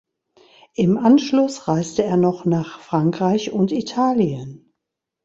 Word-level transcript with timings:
Im 0.73 0.97
Anschluss 0.97 1.67
reiste 1.67 2.03
er 2.03 2.17
noch 2.17 2.43
nach 2.43 2.79
Frankreich 2.79 3.51
und 3.51 3.71
Italien. 3.71 4.73